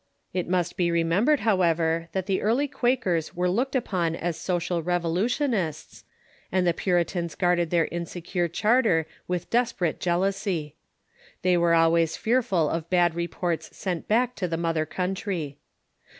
[0.33, 6.05] It must be remembered, however, that the early Quakers were looked upon as social revolutionists,
[6.51, 10.75] and the Puritans guarded their insecure charter with desperate jealousy.
[11.43, 15.59] They were always fearful of bad reports sent back to the mother country.